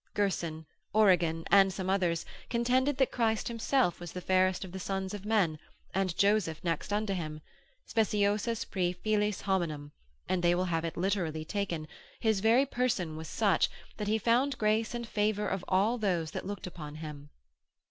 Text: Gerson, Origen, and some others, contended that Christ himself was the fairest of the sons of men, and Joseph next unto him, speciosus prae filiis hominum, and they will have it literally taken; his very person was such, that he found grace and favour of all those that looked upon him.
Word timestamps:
Gerson, 0.15 0.65
Origen, 0.93 1.45
and 1.51 1.71
some 1.71 1.87
others, 1.87 2.25
contended 2.49 2.97
that 2.97 3.11
Christ 3.11 3.47
himself 3.47 3.99
was 3.99 4.13
the 4.13 4.19
fairest 4.19 4.65
of 4.65 4.71
the 4.71 4.79
sons 4.79 5.13
of 5.13 5.27
men, 5.27 5.59
and 5.93 6.17
Joseph 6.17 6.63
next 6.63 6.91
unto 6.91 7.13
him, 7.13 7.39
speciosus 7.87 8.65
prae 8.65 8.95
filiis 8.95 9.43
hominum, 9.43 9.91
and 10.27 10.41
they 10.41 10.55
will 10.55 10.65
have 10.65 10.85
it 10.85 10.97
literally 10.97 11.45
taken; 11.45 11.87
his 12.19 12.39
very 12.39 12.65
person 12.65 13.15
was 13.15 13.27
such, 13.27 13.69
that 13.97 14.07
he 14.07 14.17
found 14.17 14.57
grace 14.57 14.95
and 14.95 15.07
favour 15.07 15.47
of 15.47 15.63
all 15.67 15.99
those 15.99 16.31
that 16.31 16.47
looked 16.47 16.65
upon 16.65 16.95
him. 16.95 17.29